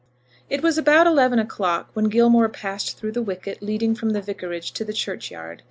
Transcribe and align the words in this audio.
It 0.49 0.63
was 0.63 0.79
about 0.79 1.05
eleven 1.05 1.37
o'clock 1.37 1.91
when 1.93 2.05
Gilmore 2.09 2.49
passed 2.49 2.97
through 2.97 3.11
the 3.11 3.21
wicket 3.21 3.61
leading 3.61 3.93
from 3.93 4.13
the 4.13 4.21
vicarage 4.23 4.71
garden 4.73 4.77
to 4.77 4.85
the 4.85 4.93
churchyard. 4.93 5.59